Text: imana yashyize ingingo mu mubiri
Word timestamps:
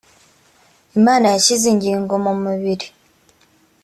imana 0.99 1.25
yashyize 1.33 1.65
ingingo 1.73 2.13
mu 2.23 2.33
mubiri 2.43 2.87